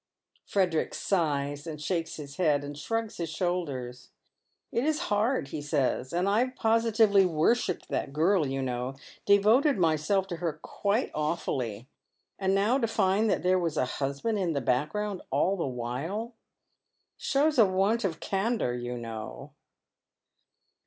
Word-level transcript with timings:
Frederick 0.47 0.95
sighs, 0.95 1.67
and 1.67 1.79
shakes 1.79 2.15
his 2.15 2.37
head, 2.37 2.63
and 2.63 2.75
shrugs 2.75 3.17
his 3.17 3.29
shoulders." 3.29 4.09
It 4.71 4.83
is 4.83 5.01
hard," 5.13 5.49
he 5.49 5.61
says," 5.61 6.11
and 6.13 6.27
I've 6.27 6.55
positively 6.55 7.23
worshipped 7.23 7.87
that 7.89 8.11
girl, 8.11 8.47
you 8.47 8.63
know— 8.63 8.95
devoted 9.27 9.77
myself 9.77 10.25
to 10.29 10.37
her 10.37 10.53
quite 10.63 11.11
awfully. 11.13 11.87
And 12.39 12.55
now 12.55 12.79
to 12.79 12.87
find 12.87 13.29
that 13.29 13.43
there 13.43 13.59
was 13.59 13.77
a 13.77 13.85
husband 14.01 14.39
in 14.39 14.53
the 14.53 14.59
background 14.61 15.21
all 15.29 15.55
the 15.55 15.67
while. 15.67 16.33
Shows 17.17 17.59
a 17.59 17.65
want 17.67 18.03
of 18.03 18.19
candour, 18.19 18.73
you 18.73 18.97
know." 18.97 19.51